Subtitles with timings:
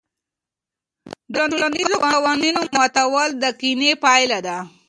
[1.33, 4.57] د ټولنیزو قوانینو ماتول د کینې پایله ده.